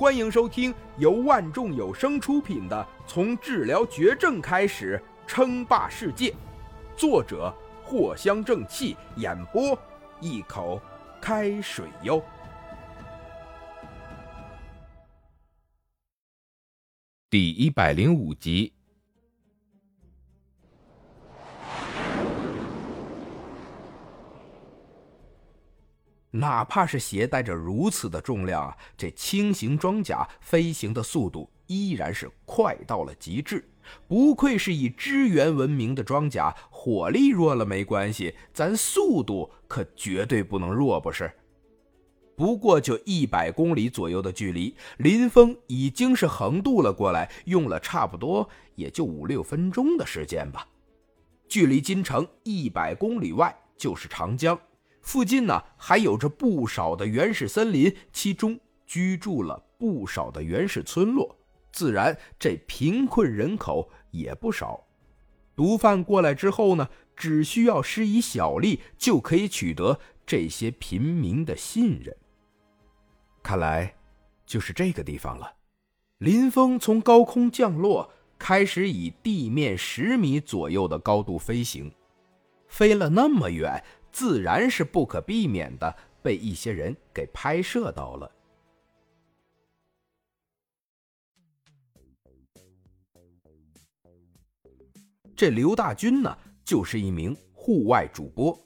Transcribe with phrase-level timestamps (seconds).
[0.00, 6.30] 欢迎收听由万众有声出品的《从治疗绝症开始称霸世界》，
[6.96, 7.54] 作者
[7.86, 9.78] 藿香正气，演播
[10.18, 10.80] 一口
[11.20, 12.24] 开水哟。
[17.28, 18.72] 第一百零五集。
[26.32, 33.68] 哪怕是携带着如此的重量啊，这轻型装甲飞行的速度依然是快到了极致。
[34.06, 41.32] 不愧是以支援闻名的装甲，火力弱了没关系，咱速度可绝对不能弱，不是？
[42.36, 50.68] 不过就一百公里左右的距离，林峰已经是横渡了过来，用了差不多也就五六分钟的时间吧。
[51.48, 54.58] 距离京城一百公里外就是长江。
[55.00, 61.36] 附近呢还有着不少的原始森林，其中居住了不少的原始村落，
[61.72, 64.84] 自然这贫困人口也不少。
[65.56, 72.16] 毒贩过来之后呢，只需要施以小力，就可以取得这些平民的信任。
[73.42, 73.94] 看来，
[74.46, 75.54] 就是这个地方了。
[76.18, 81.92] 林峰从高空降落，开始以地面十米左右的高度飞行，
[82.68, 83.82] 飞了那么远。
[84.12, 88.30] 自然是不可避免的被一些人给拍摄到了。
[95.36, 98.58] 这刘大军呢，就是一名户外主播，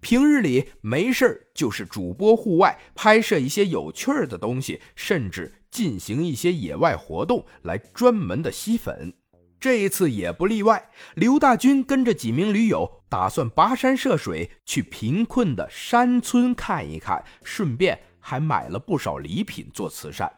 [0.00, 9.12] 平日里没事就是主播户外拍摄一些有趣的东西，甚至进行一些野外活动来专门的吸粉。
[9.62, 20.28] 这一次也不例外，刘大军跟着几名驴友，打算跋山涉水去贫困的山村看一看，顺便还买了不少礼品做慈善。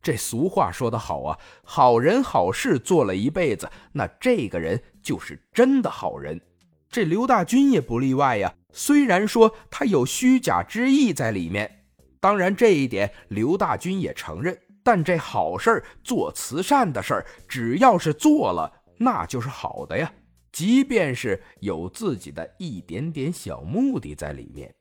[0.00, 6.40] 这俗话说得好啊，好人好事做了一辈子，那这个人就是真的好人。
[6.88, 8.54] 这刘大军也不例外呀。
[8.72, 11.82] 虽然说他有虚假之意在里面，
[12.20, 14.56] 当然这一点刘大军也承认。
[14.86, 20.12] 但这好事儿，做慈善的事儿，只要是做了，那就是好的呀。
[20.52, 24.72] 即便是有自己的一点点小目的在里面。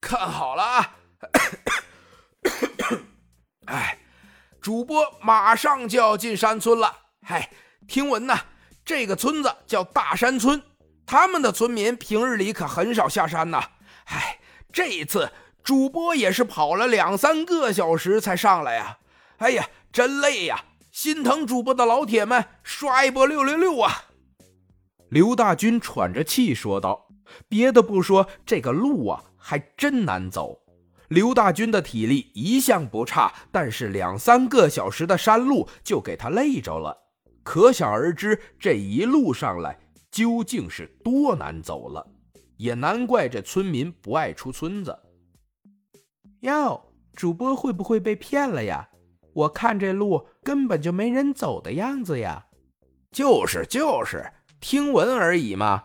[0.00, 0.96] 看好了啊！
[3.68, 3.98] 哎，
[4.58, 6.96] 主播马上就要进山村了。
[7.20, 7.50] 嗨，
[7.86, 8.34] 听闻呢，
[8.86, 10.62] 这个村子叫大山村，
[11.04, 13.62] 他们的村民平日里可很少下山呐。
[14.06, 14.38] 哎，
[14.72, 15.30] 这一次。
[15.64, 18.98] 主播也是跑了两三个小时才上来呀，
[19.38, 20.62] 哎呀，真累呀！
[20.92, 24.04] 心疼主播的老铁们，刷一波六六六啊！
[25.08, 27.08] 刘大军喘着气说道
[27.48, 30.60] ：“别的不说，这个路啊还真难走。
[31.08, 36.94] 刘大军的体力一向不差，但是两三个小时的山路就给他累着了，
[37.42, 39.78] 可想而知这一路上来
[40.10, 42.06] 究竟是多难走了。
[42.58, 44.94] 也难怪这村民不爱出村子。”
[46.44, 48.90] 哟，主播会不会被骗了呀？
[49.32, 52.44] 我看这路根本就没人走的样子呀！
[53.10, 55.84] 就是就是，听闻而已嘛。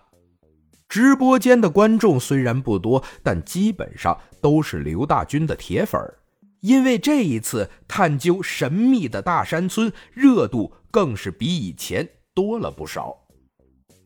[0.89, 6.19] 直播间的观众虽然不多，但基本上都是刘大军的铁粉儿，
[6.59, 13.15] 因为这一次探究神秘的大山村，热度更是比以前多了不少。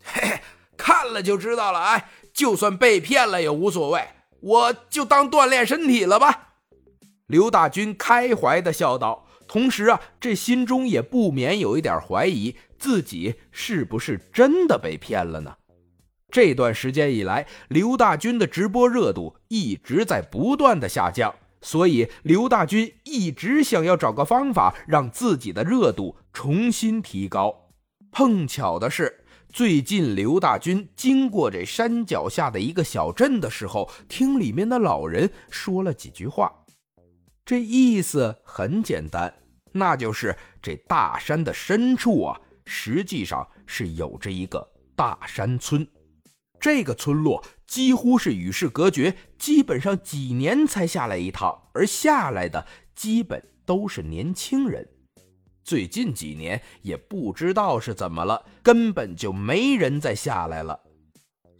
[0.03, 0.41] 嘿嘿，
[0.77, 1.79] 看了就知道了。
[1.79, 4.07] 哎，就算被骗了也无所谓。
[4.43, 6.55] 我就当锻炼身体了吧，
[7.27, 15.55] 刘大军开怀的笑道，同时啊，这心中也不免有一点怀疑自己是不是真的被骗了呢？
[16.29, 27.69] 这段时间以来，刘大军的直播热度一直在不断的下降，所以刘大军一直想要找个方法让自己的热度重新提高。
[28.11, 29.22] 碰巧的是。
[29.53, 36.51] 最近，刘大军经过这山脚下的一个小镇的时候，听里面的老人说了几句话。
[37.45, 39.31] 这意思很简单，
[39.71, 45.87] 那就是这大山的深处啊，实际上是有着一个大山村。
[46.59, 54.89] 这个村落几乎是与世隔绝，基本上几年才下来一趟，而下来的基本都是年轻人。
[55.63, 60.81] 最近几年也不知道是怎么了，根本就没人再下来了。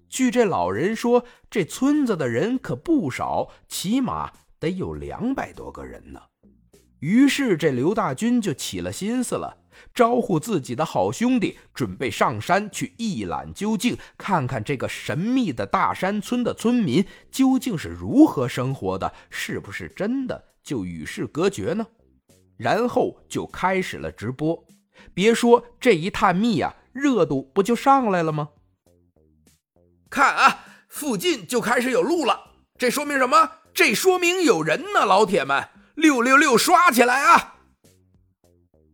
[0.10, 6.22] 据这老人说，这村子的人可不少，起码得有两百多个人呢。
[7.00, 9.58] 于是这刘大军就起了心思了，
[9.94, 21.88] 招呼自己的好兄弟，准备上山去一览究竟，看看这个神秘的大山村的村民究竟是如何生活的，是不是真的就与世隔绝呢？
[22.58, 24.64] 然后就开始了直播。
[25.14, 28.50] 别说这一探秘啊，热度不就上来了吗？
[30.10, 33.52] 看啊，附近就开始有路了，这说明什么？
[33.74, 37.56] 这说明有人呢，老铁们，六六六刷起来啊！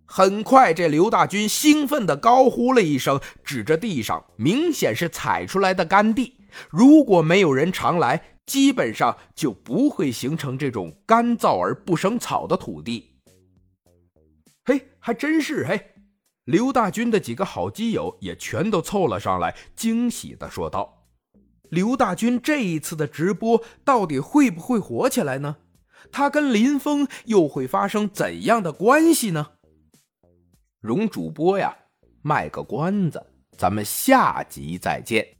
[0.05, 6.37] 很快，这刘大军兴奋地高呼了一声，指着地上，明显是踩出来的干地。
[6.69, 13.18] 如果没有人常来，基本上就不会形成这种干燥而不生草的土地。
[14.69, 15.95] 嘿，还真是嘿！
[16.43, 21.07] 刘大军的几个好基友也全都凑了上来，惊喜地说道
[21.71, 25.57] ：“刘大军这一次的直播到底会不会火起来呢？
[26.11, 29.53] 他跟林峰又会发生怎样的关系呢？”
[30.81, 31.75] 容主播呀，
[32.21, 33.25] 卖个关子，
[33.57, 35.37] 咱们下集再见。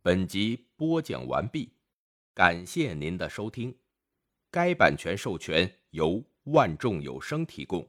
[0.00, 1.72] 本集播讲完毕，
[2.32, 3.74] 感谢您的收听。
[4.58, 7.88] 该版权授权由万众有声提供。